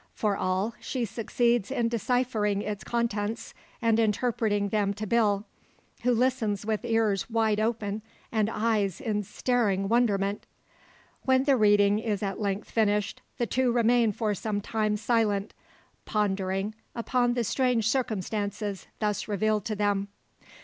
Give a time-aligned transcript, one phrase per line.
[0.15, 3.53] For all, she succeeds in deciphering its contents
[3.83, 5.45] and interpreting them to Bill;
[6.01, 8.01] who listens with ears wide open
[8.31, 10.47] and eyes in staring wonderment.
[11.25, 15.53] When the reading is at length finished, the two remain for some time silent,
[16.05, 20.07] pondering upon the strange circumstances thus revealed to them.